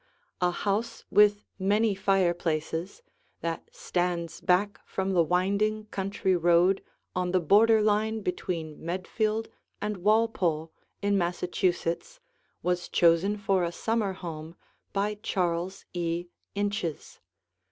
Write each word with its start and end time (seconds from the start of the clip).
A 0.41 0.49
house 0.49 1.05
with 1.11 1.45
many 1.59 1.93
fireplaces 1.93 3.03
that 3.41 3.69
stands 3.71 4.41
back 4.41 4.79
from 4.83 5.13
the 5.13 5.21
winding 5.21 5.85
country 5.91 6.35
road 6.35 6.83
on 7.15 7.29
the 7.33 7.39
border 7.39 7.83
line 7.83 8.21
between 8.21 8.83
Medfield 8.83 9.47
and 9.79 9.97
Walpole 9.97 10.71
in 11.03 11.19
Massachusetts 11.19 12.19
was 12.63 12.89
chosen 12.89 13.37
for 13.37 13.63
a 13.63 13.71
summer 13.71 14.13
home 14.13 14.55
by 14.91 15.19
Charles 15.21 15.85
E. 15.93 16.25
Inches. 16.55 17.19